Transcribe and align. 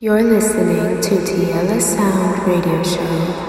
You're 0.00 0.22
listening 0.22 1.00
to 1.00 1.26
Tiela 1.26 1.80
Sound 1.80 2.46
Radio 2.46 2.84
Show. 2.84 3.47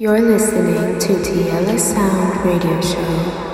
You're 0.00 0.20
listening 0.20 0.96
to 1.00 1.24
Tiela 1.24 1.76
Sound 1.76 2.46
Radio 2.46 2.80
Show. 2.80 3.47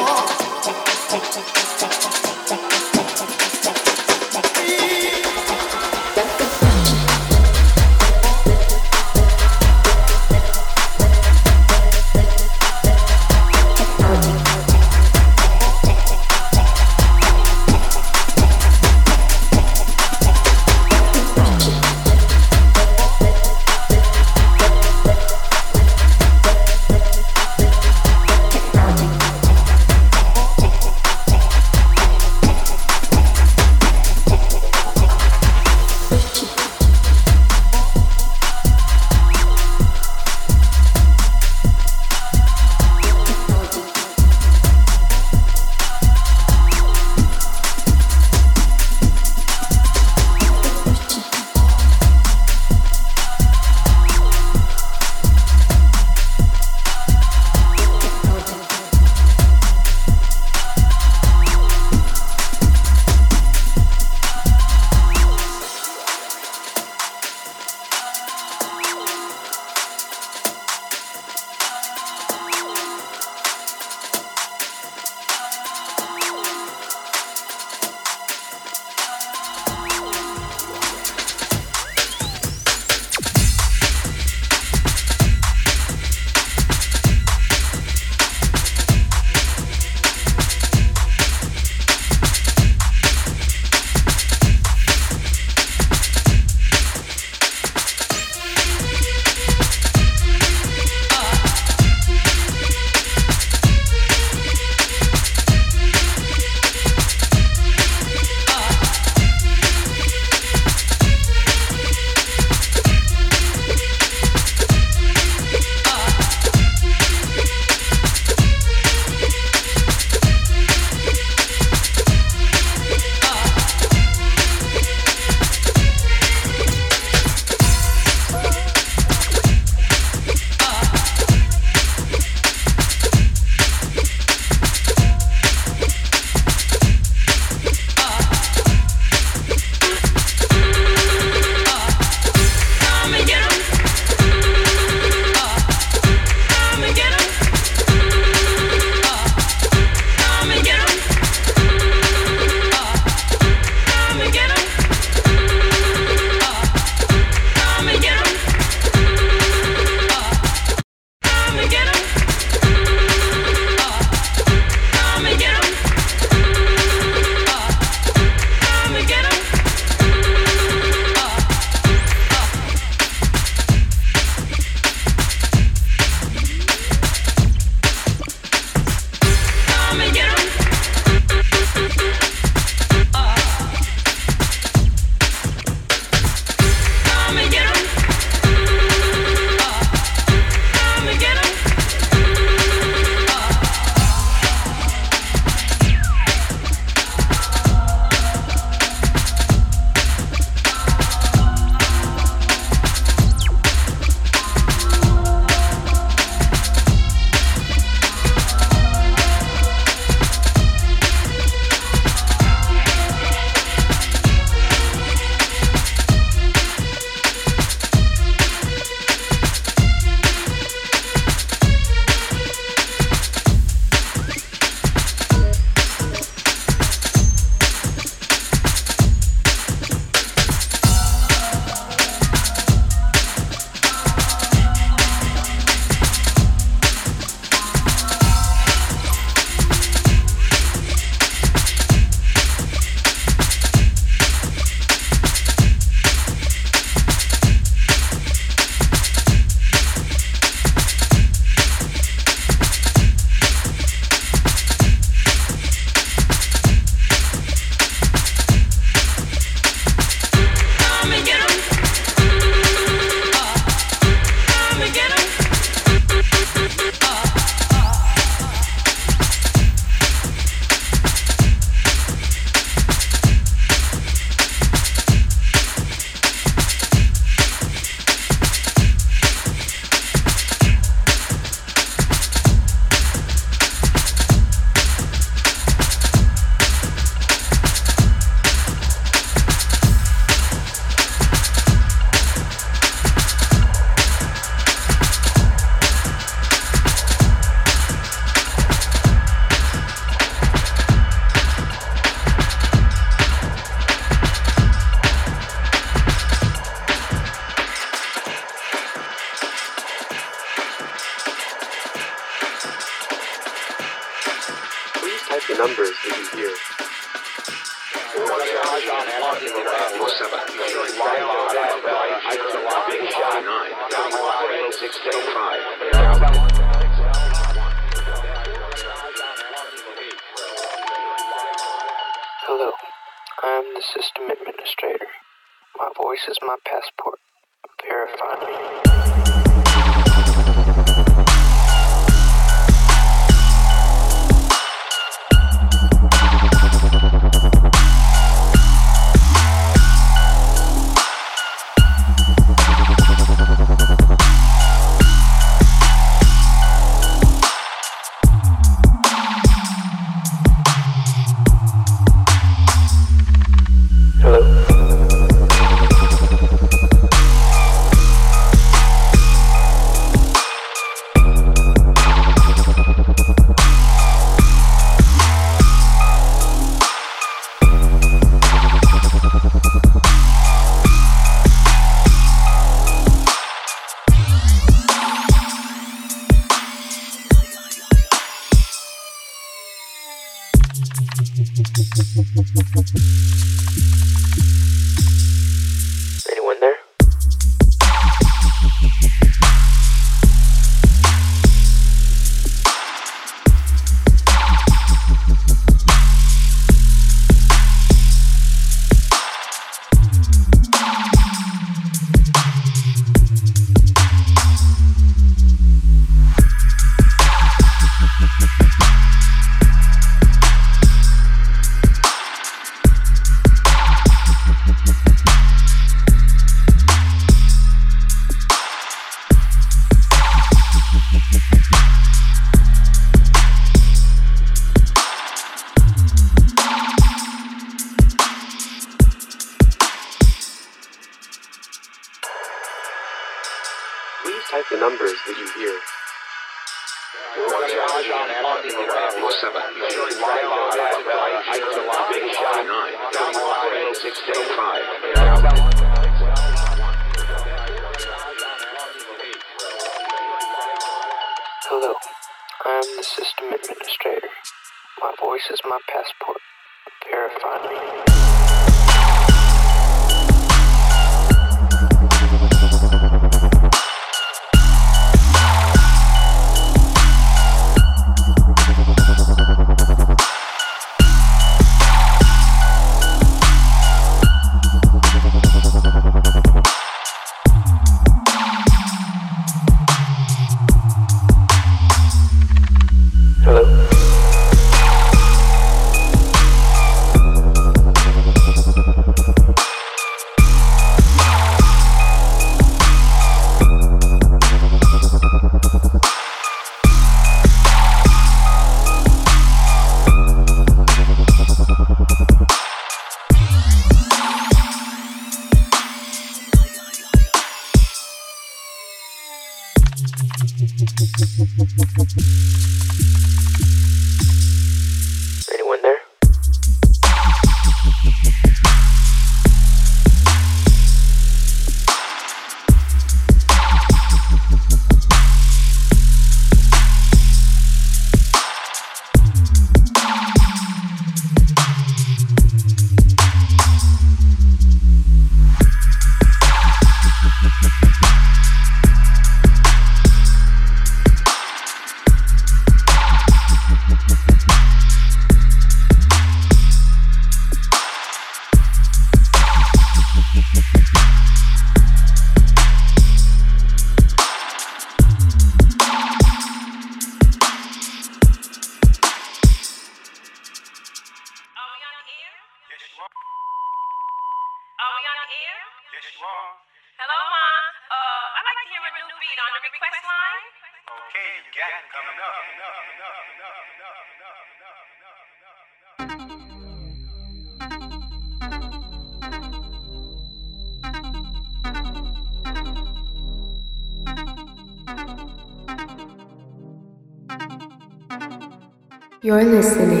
You're 599.31 599.45
listening 599.45 600.00